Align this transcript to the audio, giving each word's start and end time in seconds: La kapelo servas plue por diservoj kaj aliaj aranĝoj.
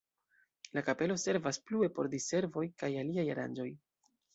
La 0.77 0.83
kapelo 0.87 1.19
servas 1.25 1.61
plue 1.69 1.93
por 2.01 2.13
diservoj 2.17 2.67
kaj 2.83 2.95
aliaj 3.07 3.33
aranĝoj. 3.37 3.73